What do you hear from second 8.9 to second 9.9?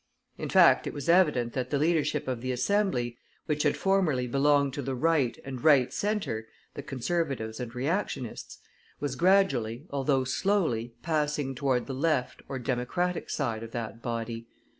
was gradually,